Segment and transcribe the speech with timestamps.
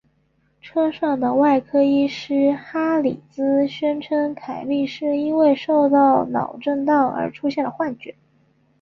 [0.59, 8.15] 车上的外科医师哈里兹宣称凯莉是因为受到脑震荡而出现了幻觉。